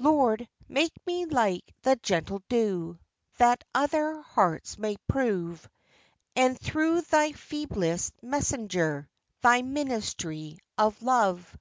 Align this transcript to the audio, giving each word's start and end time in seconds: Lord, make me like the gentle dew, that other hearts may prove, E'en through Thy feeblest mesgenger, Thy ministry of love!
Lord, 0.00 0.48
make 0.68 0.90
me 1.06 1.24
like 1.24 1.72
the 1.82 1.94
gentle 1.94 2.42
dew, 2.48 2.98
that 3.36 3.62
other 3.72 4.20
hearts 4.22 4.76
may 4.76 4.96
prove, 5.06 5.68
E'en 6.36 6.56
through 6.56 7.02
Thy 7.02 7.30
feeblest 7.30 8.12
mesgenger, 8.20 9.06
Thy 9.40 9.62
ministry 9.62 10.58
of 10.76 11.00
love! 11.00 11.56